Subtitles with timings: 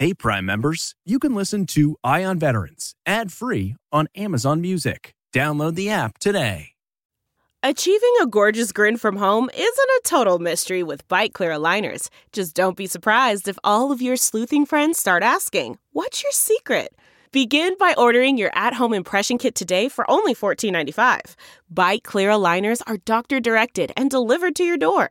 [0.00, 5.12] Hey, Prime members, you can listen to Eye on Veterans ad free on Amazon Music.
[5.34, 6.72] Download the app today.
[7.62, 12.08] Achieving a gorgeous grin from home isn't a total mystery with Byte Clear aligners.
[12.32, 16.94] Just don't be surprised if all of your sleuthing friends start asking, What's your secret?
[17.32, 21.34] Begin by ordering your at home impression kit today for only $14.95.
[21.72, 25.10] Byte Clear aligners are doctor directed and delivered to your door.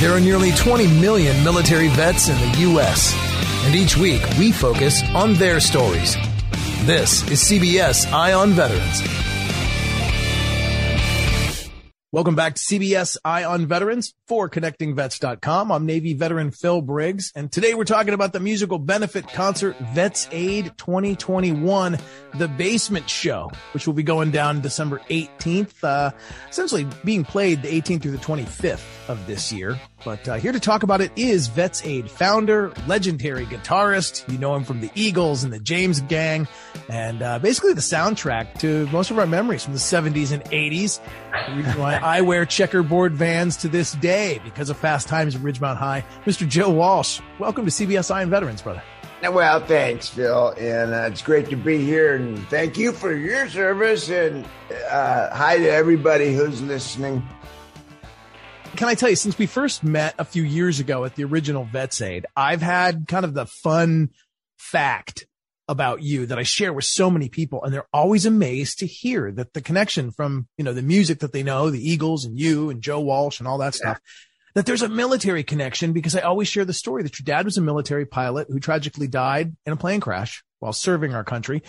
[0.00, 3.12] There are nearly 20 million military vets in the U.S.,
[3.66, 6.14] and each week we focus on their stories.
[6.82, 9.02] This is CBS Eye on Veterans.
[12.12, 15.72] Welcome back to CBS Eye on Veterans for connectingvets.com.
[15.72, 20.76] I'm Navy veteran Phil Briggs, and today we're talking about the musical benefit concert VetsAid
[20.76, 21.98] 2021,
[22.34, 26.12] the basement show, which will be going down December 18th, uh,
[26.48, 29.78] essentially being played the 18th through the 25th of this year.
[30.04, 34.30] But uh, here to talk about it is VetsAid founder, legendary guitarist.
[34.30, 36.46] You know him from the Eagles and the James Gang,
[36.88, 41.00] and uh, basically the soundtrack to most of our memories from the 70s and 80s.
[41.76, 46.04] Why I wear checkerboard vans to this day because of Fast Times at Ridgemont High.
[46.24, 46.48] Mr.
[46.48, 48.82] Joe Walsh, welcome to CBS Eye on Veterans, brother.
[49.20, 52.14] Well, thanks, Phil, and uh, it's great to be here.
[52.14, 54.08] And thank you for your service.
[54.10, 54.46] And
[54.88, 57.26] uh, hi to everybody who's listening
[58.78, 61.66] can I tell you, since we first met a few years ago at the original
[61.66, 64.10] VetsAid, I've had kind of the fun
[64.56, 65.26] fact
[65.66, 67.64] about you that I share with so many people.
[67.64, 71.32] And they're always amazed to hear that the connection from, you know, the music that
[71.32, 73.98] they know, the Eagles and you and Joe Walsh and all that stuff,
[74.54, 77.58] that there's a military connection because I always share the story that your dad was
[77.58, 81.64] a military pilot who tragically died in a plane crash while serving our country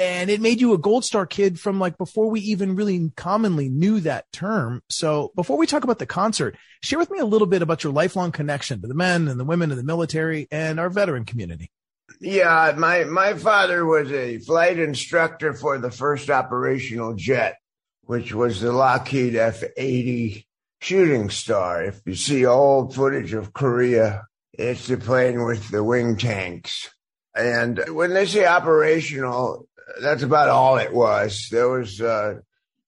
[0.00, 3.68] and it made you a gold star kid from like before we even really commonly
[3.68, 4.82] knew that term.
[4.88, 7.92] So before we talk about the concert, share with me a little bit about your
[7.92, 11.70] lifelong connection to the men and the women in the military and our veteran community.
[12.18, 17.58] Yeah, my my father was a flight instructor for the first operational jet,
[18.04, 20.44] which was the Lockheed F-80
[20.80, 21.84] shooting star.
[21.84, 24.24] If you see old footage of Korea,
[24.54, 26.88] it's the plane with the wing tanks.
[27.34, 29.68] And when they say operational,
[30.00, 31.48] that's about all it was.
[31.50, 32.40] There was, uh,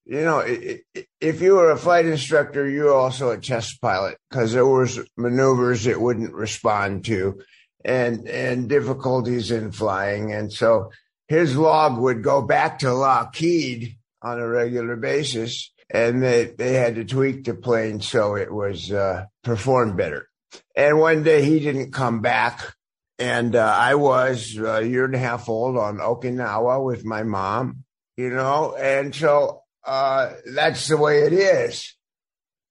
[0.05, 3.81] you know, it, it, if you were a flight instructor, you were also a test
[3.81, 7.41] pilot because there was maneuvers it wouldn't respond to,
[7.85, 10.33] and and difficulties in flying.
[10.33, 10.91] And so
[11.27, 16.95] his log would go back to Lockheed on a regular basis, and they they had
[16.95, 20.27] to tweak the plane so it was uh, performed better.
[20.75, 22.75] And one day he didn't come back
[23.19, 27.83] and uh, I was a year and a half old on Okinawa with my mom,
[28.17, 31.95] you know, and so uh, that's the way it is.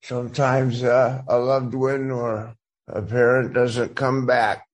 [0.02, 2.56] Sometimes uh, a loved one or
[2.88, 4.66] a parent doesn't come back,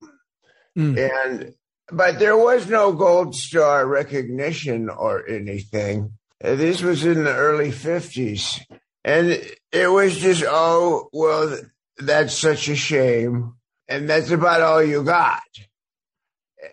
[0.76, 0.96] mm.
[0.96, 1.54] and
[1.92, 6.12] but there was no gold star recognition or anything.
[6.40, 8.58] This was in the early fifties,
[9.04, 9.38] and
[9.70, 11.58] it was just oh well,
[11.98, 13.57] that's such a shame
[13.88, 15.42] and that's about all you got.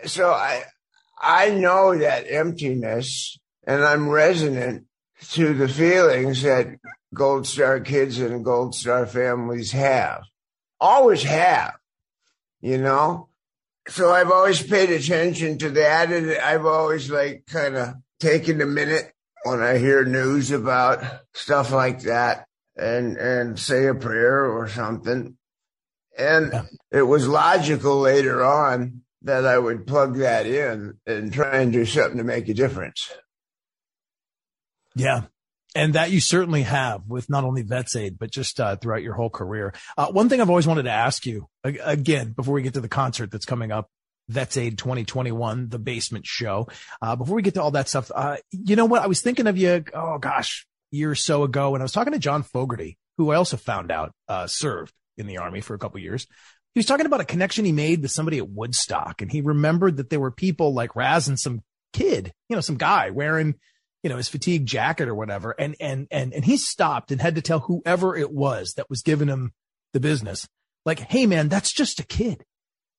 [0.05, 0.63] So I
[1.17, 4.85] I know that emptiness, and I'm resonant
[5.31, 6.67] to the feelings that
[7.13, 10.23] Gold Star kids and Gold Star families have,
[10.79, 11.75] always have,
[12.61, 13.29] you know.
[13.87, 18.66] So I've always paid attention to that, and I've always like kind of taken a
[18.66, 19.13] minute
[19.43, 21.03] when I hear news about
[21.34, 25.37] stuff like that, and and say a prayer or something
[26.17, 26.64] and yeah.
[26.91, 31.85] it was logical later on that I would plug that in and try and do
[31.85, 33.12] something to make a difference.
[34.96, 35.23] Yeah.
[35.73, 39.29] And that you certainly have with not only VetsAid, but just uh, throughout your whole
[39.29, 39.73] career.
[39.97, 42.88] Uh, one thing I've always wanted to ask you again, before we get to the
[42.88, 43.90] concert that's coming up,
[44.32, 46.67] VetsAid 2021, the basement show.
[47.02, 49.02] Uh, before we get to all that stuff, uh, you know what?
[49.02, 49.84] I was thinking of you.
[49.94, 53.35] Oh gosh, year or so ago, and I was talking to John Fogerty, who I
[53.35, 56.28] also found out uh, served in the army for a couple years.
[56.73, 59.97] He was talking about a connection he made with somebody at Woodstock, and he remembered
[59.97, 61.62] that there were people like Raz and some
[61.94, 63.56] kid, you know, some guy wearing,
[64.03, 67.35] you know, his fatigue jacket or whatever, and and and and he stopped and had
[67.35, 69.53] to tell whoever it was that was giving him
[69.94, 70.47] the business,
[70.85, 72.44] like, hey man, that's just a kid.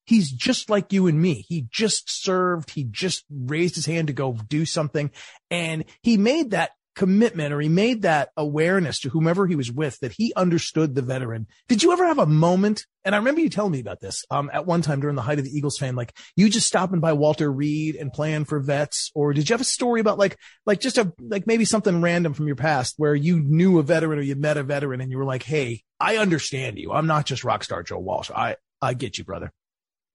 [0.06, 1.44] He's just like you and me.
[1.48, 2.70] He just served.
[2.70, 5.10] He just raised his hand to go do something.
[5.50, 10.00] And he made that commitment or he made that awareness to whomever he was with
[10.00, 11.46] that he understood the veteran.
[11.68, 12.86] Did you ever have a moment?
[13.04, 15.38] And I remember you telling me about this, um, at one time during the height
[15.38, 19.12] of the Eagles fan, like you just stopping by Walter Reed and playing for vets,
[19.14, 22.32] or did you have a story about like, like just a, like maybe something random
[22.32, 25.18] from your past where you knew a veteran or you met a veteran and you
[25.18, 26.92] were like, Hey, I understand you.
[26.92, 28.30] I'm not just rock star Joe Walsh.
[28.34, 29.52] I, I get you, brother.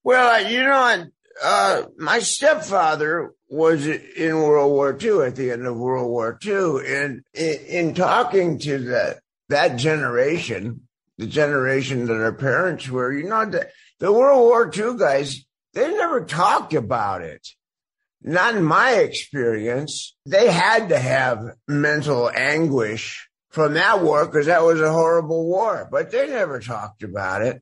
[0.04, 1.06] Well, you know,
[1.44, 6.88] uh, my stepfather was in World War II at the end of World War II.
[6.88, 9.20] And in, in talking to that,
[9.50, 10.88] that generation,
[11.18, 13.70] the generation that our parents were, you know, the,
[14.00, 15.44] the World War II guys,
[15.74, 17.46] they never talked about it.
[18.22, 20.16] Not in my experience.
[20.26, 25.90] They had to have mental anguish from that war because that was a horrible war,
[25.92, 27.62] but they never talked about it.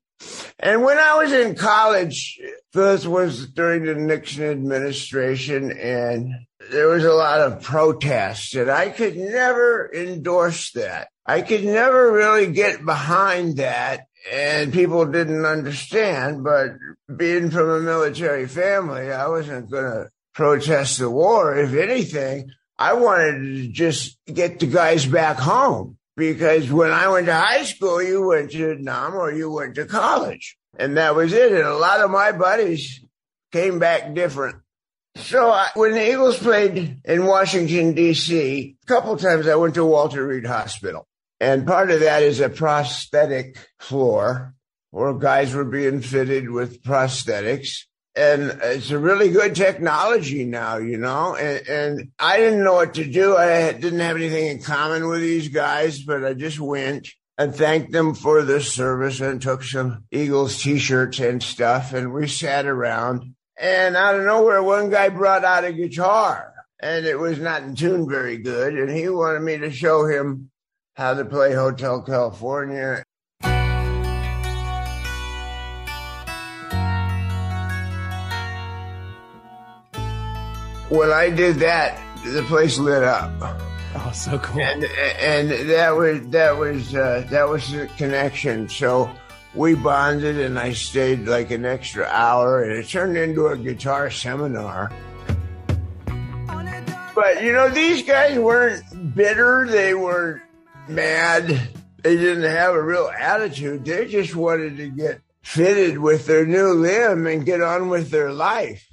[0.59, 2.39] And when I was in college,
[2.73, 6.33] this was during the Nixon administration, and
[6.71, 11.09] there was a lot of protests, and I could never endorse that.
[11.25, 16.43] I could never really get behind that, and people didn't understand.
[16.43, 16.71] But
[17.15, 21.55] being from a military family, I wasn't going to protest the war.
[21.55, 27.25] If anything, I wanted to just get the guys back home because when I went
[27.27, 30.57] to high school, you went to Vietnam or you went to college.
[30.77, 31.51] And that was it.
[31.53, 33.03] And a lot of my buddies
[33.51, 34.57] came back different.
[35.15, 39.85] So I, when the Eagles played in Washington, D.C., a couple times I went to
[39.85, 41.07] Walter Reed Hospital.
[41.39, 44.53] And part of that is a prosthetic floor
[44.91, 47.85] where guys were being fitted with prosthetics
[48.19, 51.35] and it's a really good technology now, you know.
[51.35, 53.37] And, and, I didn't know what to do.
[53.37, 57.07] I didn't have anything in common with these guys, but I just went
[57.37, 61.93] and thanked them for the service and took some Eagles t-shirts and stuff.
[61.93, 63.35] And we sat around.
[63.57, 67.75] And out of nowhere, one guy brought out a guitar, and it was not in
[67.75, 68.77] tune very good.
[68.77, 70.51] And he wanted me to show him
[70.95, 73.03] how to play Hotel California
[80.89, 83.31] when I did that, the place lit up.
[83.95, 84.61] Oh, so cool!
[84.61, 88.69] And and that was that was uh, that was the connection.
[88.69, 89.09] So
[89.55, 94.11] we bonded, and I stayed like an extra hour, and it turned into a guitar
[94.11, 94.91] seminar.
[97.15, 100.41] But you know, these guys weren't bitter; they weren't
[100.87, 101.47] mad.
[102.01, 103.85] They didn't have a real attitude.
[103.85, 108.31] They just wanted to get fitted with their new limb and get on with their
[108.31, 108.88] life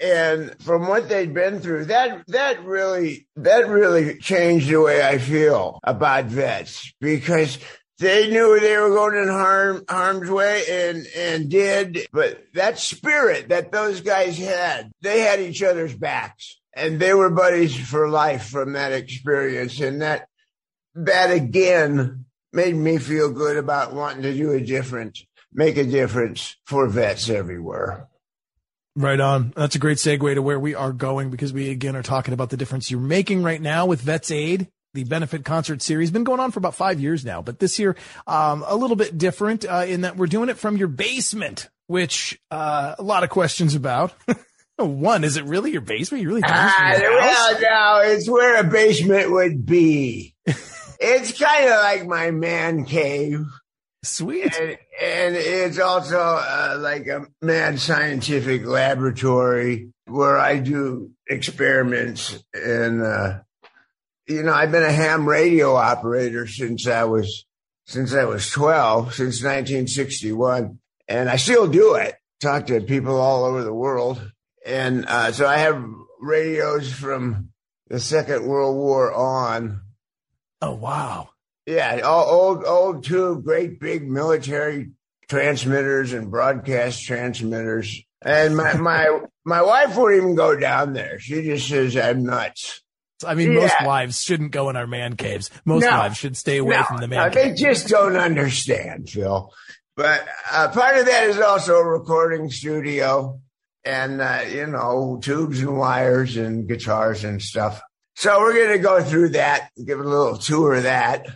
[0.00, 5.16] and from what they'd been through that that really that really changed the way i
[5.18, 7.58] feel about vets because
[7.98, 13.48] they knew they were going in harm harm's way and and did but that spirit
[13.48, 16.60] that those guys had they had each other's backs.
[16.78, 19.80] And they were buddies for life from that experience.
[19.80, 20.28] And that
[20.94, 26.56] that again made me feel good about wanting to do a difference make a difference
[26.66, 28.08] for vets everywhere
[28.96, 29.52] Right on.
[29.54, 32.48] That's a great segue to where we are going because we again are talking about
[32.48, 34.68] the difference you're making right now with VetsAid.
[34.94, 37.94] The benefit concert series been going on for about five years now, but this year
[38.26, 42.40] um, a little bit different uh, in that we're doing it from your basement, which
[42.50, 44.14] uh, a lot of questions about.
[44.78, 46.22] One, is it really your basement?
[46.22, 46.48] You really uh,
[46.98, 50.34] Well, no, it's where a basement would be.
[50.46, 53.44] it's kind of like my man cave.
[54.06, 54.54] Sweet.
[54.56, 62.38] And, and it's also uh, like a mad scientific laboratory where I do experiments.
[62.54, 63.40] And, uh,
[64.28, 67.44] you know, I've been a ham radio operator since I was,
[67.86, 70.78] since I was 12, since 1961.
[71.08, 74.32] And I still do it, talk to people all over the world.
[74.64, 75.84] And uh, so I have
[76.20, 77.50] radios from
[77.88, 79.80] the Second World War on.
[80.62, 81.30] Oh, wow.
[81.66, 84.90] Yeah, old old tube, great big military
[85.28, 88.02] transmitters and broadcast transmitters.
[88.22, 91.18] And my my my wife won't even go down there.
[91.18, 92.82] She just says I'm nuts.
[93.24, 93.60] I mean, yeah.
[93.60, 95.50] most wives shouldn't go in our man caves.
[95.64, 97.18] Most no, wives should stay away no, from the man.
[97.18, 99.52] No, they just don't understand, Phil.
[99.96, 103.40] But uh, part of that is also a recording studio,
[103.84, 107.80] and uh, you know, tubes and wires and guitars and stuff.
[108.16, 111.26] So we're going to go through that, give a little tour of that.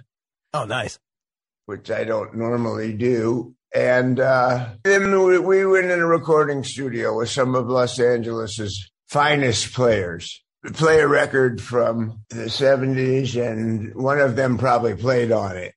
[0.52, 0.98] Oh, nice.
[1.66, 3.54] Which I don't normally do.
[3.74, 8.90] And uh, then we, we went in a recording studio with some of Los Angeles's
[9.08, 10.42] finest players.
[10.64, 15.74] We play a record from the 70s, and one of them probably played on it.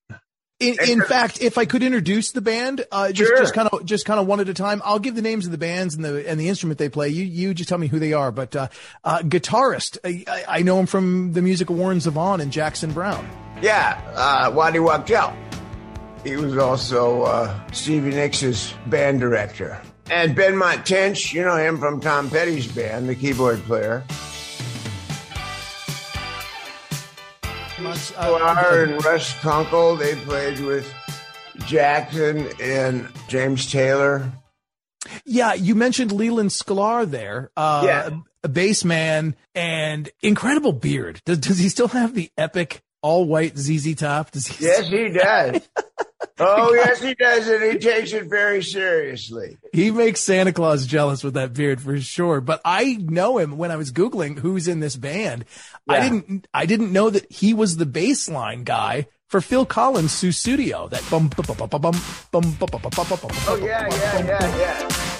[0.59, 3.37] In, in fact, if I could introduce the band, uh, just Sure.
[3.37, 5.51] just kind of just kind of one at a time, I'll give the names of
[5.51, 7.09] the bands and the and the instrument they play.
[7.09, 8.31] You you just tell me who they are.
[8.31, 8.67] But uh,
[9.03, 12.93] uh, guitarist, I, I- I know him from the music of Warren Zevon and Jackson
[12.93, 13.27] Browne.
[13.63, 15.33] Yeah, uh, Waddy Wachtel.
[16.25, 19.81] He was also uh, Stevie Nicks' band director.
[20.11, 24.03] And Ben Tench, you know him from Tom Petty's band, the keyboard player.
[27.77, 30.93] Sklar and Russ Kunkel, they played with
[31.65, 34.29] Jackson and James Taylor.
[35.23, 37.49] Yeah, you mentioned Leland Sklar there.
[37.55, 38.09] Uh, Yeah.
[38.43, 41.21] a bass man and incredible beard.
[41.25, 44.31] Does, does he still have the epic all white ZZ top?
[44.31, 44.65] Does he?
[44.65, 45.69] Yes, he does.
[46.39, 49.57] oh, yes, he does, and he takes it very seriously.
[49.71, 52.41] He makes Santa Claus jealous with that beard for sure.
[52.41, 55.45] But I know him when I was Googling who's in this band.
[55.87, 60.11] I didn't, I didn't know that he was the bass line guy for Phil Collins'
[60.11, 60.89] Sussudio.
[60.89, 64.25] That bum, bum, bum, bum, bum, bum, bum, bum, bum, bum, bum, Oh, yeah, yeah,
[64.25, 65.12] yeah, yeah.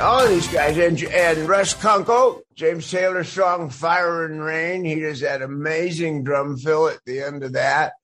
[0.00, 5.00] All of these guys, and, and Russ Kunkel, James Taylor's song Fire and Rain, he
[5.00, 7.94] does that amazing drum fill at the end of that.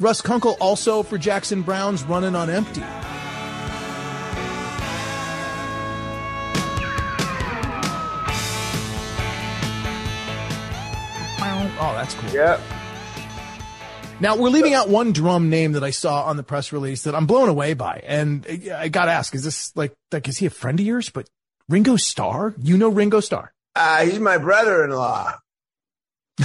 [0.00, 2.82] Russ Kunkel also for Jackson Browne's Running on Empty.
[11.80, 12.30] Oh, that's cool.
[12.30, 12.60] Yep.
[14.20, 17.14] Now we're leaving out one drum name that I saw on the press release that
[17.14, 18.44] I'm blown away by, and
[18.74, 21.08] I got to ask: Is this like like is he a friend of yours?
[21.08, 21.30] But
[21.68, 23.52] Ringo Starr, you know Ringo Starr?
[23.76, 25.34] Uh, he's my brother-in-law.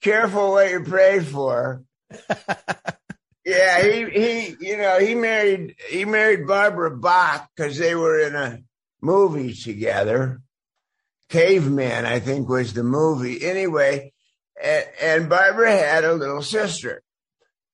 [0.00, 1.84] Careful what you pray for.
[3.44, 8.34] yeah, he he you know he married he married Barbara Bach because they were in
[8.34, 8.60] a
[9.02, 10.40] movie together.
[11.28, 13.44] Caveman, I think, was the movie.
[13.44, 14.13] Anyway,
[14.62, 17.02] and, and Barbara had a little sister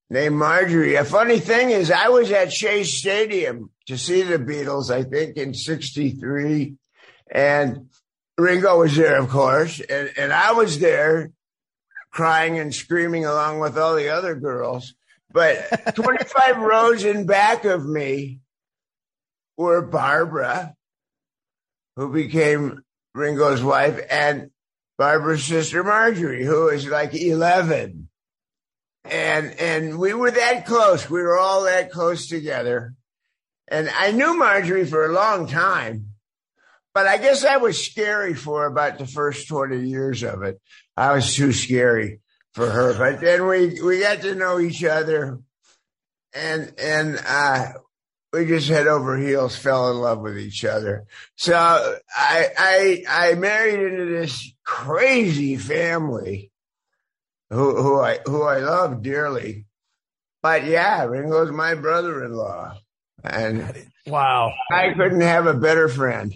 [0.09, 0.97] named Marjorie.
[0.97, 5.37] A funny thing is, I was at Shea Stadium to see the Beatles, I think
[5.37, 6.75] in 63.
[7.31, 7.89] And
[8.37, 9.81] Ringo was there, of course.
[9.81, 11.31] And, and I was there
[12.11, 14.95] crying and screaming along with all the other girls.
[15.33, 18.41] But 25 rows in back of me
[19.57, 20.75] were Barbara,
[21.97, 22.83] who became
[23.15, 24.51] Ringo's wife, and
[25.01, 28.11] Barbara's sister Marjorie, who is like 11.
[29.07, 31.09] And, and we were that close.
[31.09, 32.93] We were all that close together.
[33.69, 36.11] And I knew Marjorie for a long time,
[36.93, 40.61] but I guess I was scary for about the first 20 years of it.
[40.99, 42.21] I was too scary
[42.53, 45.41] for her, but then we, we got to know each other
[46.35, 47.73] and, and, uh,
[48.33, 51.05] we just head over heels fell in love with each other.
[51.37, 56.51] So I, I, I married into this crazy family
[57.51, 59.67] who, who I, who I love dearly.
[60.43, 62.79] But yeah, Ringo's my brother-in-law
[63.25, 66.33] and Wow, I couldn't have a better friend.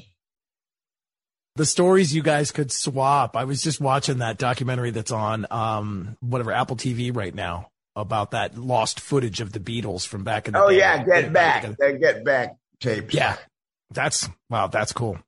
[1.57, 3.37] the stories you guys could swap.
[3.37, 8.33] I was just watching that documentary that's on um whatever Apple TV right now about
[8.33, 10.65] that lost footage of the Beatles from back in the day.
[10.65, 10.79] Oh day.
[10.79, 13.15] yeah, get back, the get back tapes.
[13.15, 13.37] Yeah,
[13.91, 15.19] that's wow, that's cool.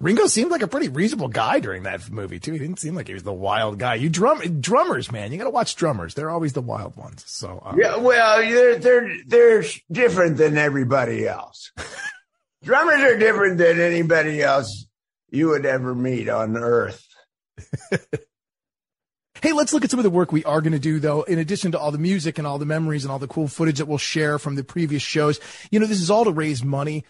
[0.00, 2.52] Ringo seemed like a pretty reasonable guy during that movie too.
[2.52, 3.94] He didn't seem like he was the wild guy.
[3.94, 5.30] You drum drummers, man.
[5.30, 6.14] You got to watch drummers.
[6.14, 7.22] They're always the wild ones.
[7.28, 11.70] So um, Yeah, well, they're they're they're different than everybody else.
[12.64, 14.86] Drummers are different than anybody else
[15.30, 17.06] you would ever meet on earth.
[19.44, 21.20] Hey, let's look at some of the work we are going to do, though.
[21.20, 23.76] In addition to all the music and all the memories and all the cool footage
[23.76, 25.38] that we'll share from the previous shows,
[25.70, 27.04] you know, this is all to raise money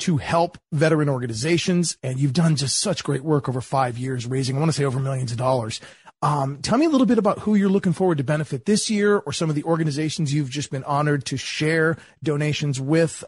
[0.00, 1.96] to help veteran organizations.
[2.02, 4.84] And you've done just such great work over five years, raising, I want to say,
[4.84, 5.80] over millions of dollars.
[6.22, 9.18] Um, tell me a little bit about who you're looking forward to benefit this year
[9.18, 13.22] or some of the organizations you've just been honored to share donations with.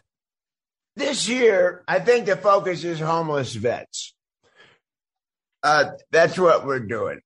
[0.97, 4.13] This year, I think the focus is homeless vets.
[5.63, 7.21] Uh, that's what we're doing.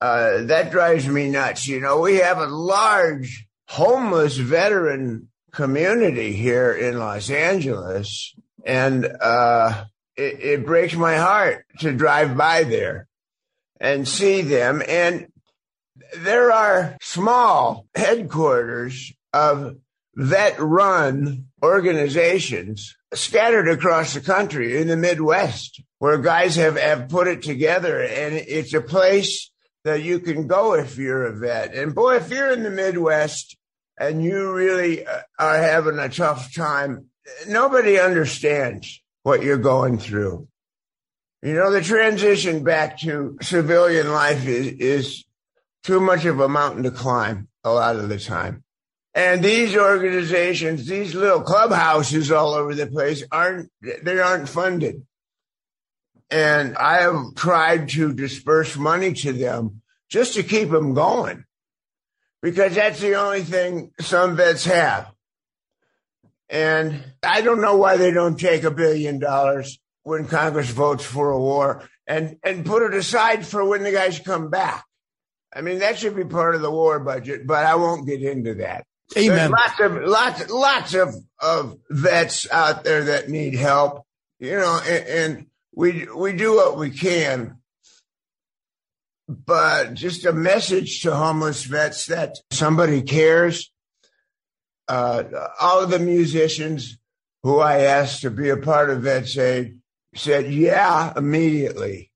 [0.00, 1.66] Uh, that drives me nuts.
[1.66, 9.84] You know, we have a large homeless veteran community here in Los Angeles, and uh,
[10.16, 13.08] it, it breaks my heart to drive by there
[13.80, 14.82] and see them.
[14.86, 15.28] And
[16.16, 19.76] there are small headquarters of
[20.14, 27.28] vet run organizations scattered across the country in the Midwest where guys have, have put
[27.28, 28.00] it together.
[28.00, 29.50] And it's a place
[29.88, 31.74] that you can go if you're a vet.
[31.74, 33.56] And boy, if you're in the Midwest
[33.98, 37.06] and you really uh, are having a tough time,
[37.48, 40.46] nobody understands what you're going through.
[41.42, 45.24] You know, the transition back to civilian life is, is
[45.84, 48.64] too much of a mountain to climb a lot of the time.
[49.14, 55.06] And these organizations, these little clubhouses all over the place aren't, they aren't funded.
[56.30, 61.44] And I have tried to disperse money to them just to keep them going
[62.42, 65.10] because that's the only thing some vets have.
[66.50, 71.30] And I don't know why they don't take a billion dollars when Congress votes for
[71.30, 74.84] a war and, and put it aside for when the guys come back.
[75.54, 78.54] I mean, that should be part of the war budget, but I won't get into
[78.56, 78.84] that.
[79.16, 79.50] Amen.
[79.50, 84.04] There's lots of lots lots of of vets out there that need help,
[84.38, 85.46] you know, and, and
[85.78, 87.58] we we do what we can.
[89.28, 93.70] But just a message to homeless vets that somebody cares.
[94.88, 95.22] Uh,
[95.60, 96.98] all of the musicians
[97.44, 99.78] who I asked to be a part of VetsAid
[100.16, 102.10] said, "Yeah," immediately.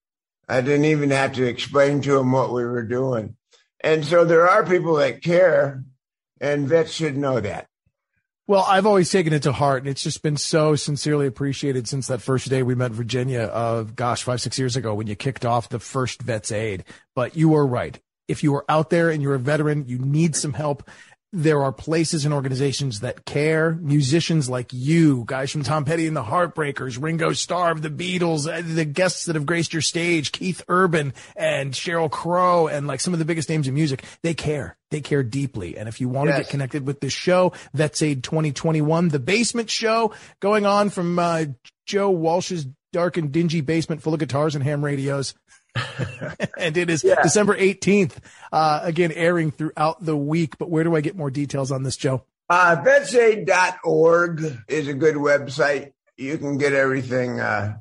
[0.49, 3.37] I didn't even have to explain to them what we were doing.
[3.81, 5.85] And so there are people that care,
[6.41, 7.69] and vets should know that.
[8.53, 12.09] Well, I've always taken it to heart, and it's just been so sincerely appreciated since
[12.09, 15.47] that first day we met Virginia of, gosh, five, six years ago when you kicked
[15.47, 16.83] off the first VetsAid.
[17.15, 17.99] But you are right.
[18.29, 20.87] If you are out there and you're a veteran, you need some help
[21.33, 23.73] there are places and organizations that care.
[23.81, 28.47] Musicians like you, guys from Tom Petty and the Heartbreakers, Ringo Starr of the Beatles,
[28.47, 33.01] uh, the guests that have graced your stage, Keith Urban and Sheryl Crow, and like
[33.01, 34.77] some of the biggest names in music, they care.
[34.91, 35.79] They care deeply.
[35.79, 36.37] And if you want yes.
[36.37, 41.47] to get connected with this show, VetsAid 2021, the basement show going on from uh,
[41.87, 45.35] Joe Walsh's dark and dingy basement full of guitars and ham radios.
[46.59, 47.23] and it is yeah.
[47.23, 48.17] December 18th,
[48.53, 50.59] uh, again, airing throughout the week.
[50.59, 52.25] But where do I get more details on this, Joe?
[52.49, 55.93] Uh, vetsaid.org is a good website.
[56.17, 57.79] You can get everything, uh,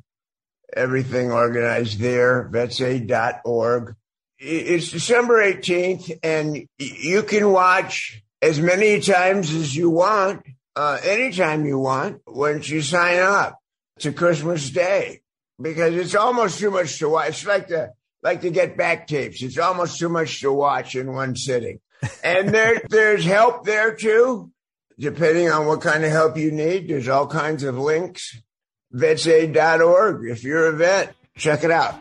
[0.73, 3.95] everything organized there, vetsaid.org.
[4.39, 10.43] It's December 18th and you can watch as many times as you want,
[10.75, 13.59] uh, anytime you want once you sign up
[13.99, 15.21] to Christmas Day
[15.61, 17.29] because it's almost too much to watch.
[17.29, 17.93] It's like the
[18.23, 19.41] like to get back tapes.
[19.41, 21.79] It's almost too much to watch in one sitting.
[22.23, 24.51] And there there's help there too,
[24.99, 26.87] depending on what kind of help you need.
[26.87, 28.39] There's all kinds of links.
[28.93, 30.29] Vetsaid.org.
[30.29, 31.95] If you're a vet, check it out.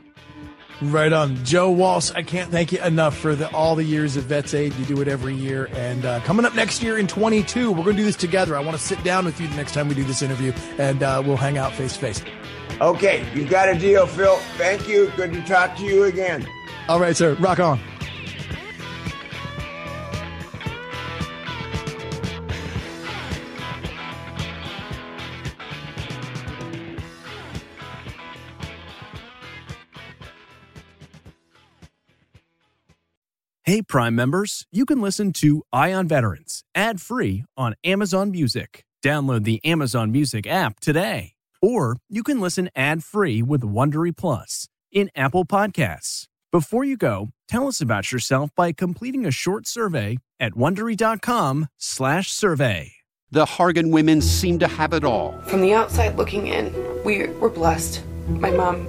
[0.82, 1.42] Right on.
[1.44, 4.78] Joe Walsh, I can't thank you enough for the, all the years of VetsAid.
[4.78, 5.68] You do it every year.
[5.74, 8.56] And uh, coming up next year in 22, we're going to do this together.
[8.56, 11.02] I want to sit down with you the next time we do this interview, and
[11.02, 12.22] uh, we'll hang out face to face.
[12.80, 14.36] Okay, you got a deal, Phil.
[14.56, 15.12] Thank you.
[15.16, 16.46] Good to talk to you again.
[16.88, 17.34] All right, sir.
[17.34, 17.78] Rock on.
[33.70, 38.85] Hey, Prime members, you can listen to Eye on Veterans ad free on Amazon Music.
[39.00, 41.35] Download the Amazon Music app today.
[41.62, 46.26] Or you can listen ad-free with Wondery Plus in Apple Podcasts.
[46.50, 52.92] Before you go, tell us about yourself by completing a short survey at wondery.com/survey.
[53.30, 55.40] The Hargan women seem to have it all.
[55.42, 58.02] From the outside looking in, we were blessed.
[58.26, 58.88] My mom